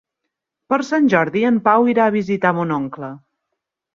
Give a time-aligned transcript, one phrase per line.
[0.73, 3.13] Per Sant Jordi en Pau irà a visitar mon oncle.